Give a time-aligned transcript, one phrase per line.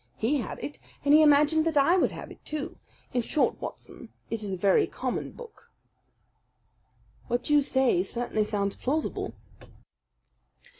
[0.17, 2.79] He had it and he imagined that I would have it, too.
[3.13, 5.69] In short, Watson, it is a very common book."
[7.27, 9.35] "What you say certainly sounds plausible."